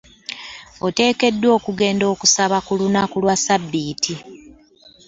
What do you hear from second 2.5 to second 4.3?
ku lunaku lwa sabitti.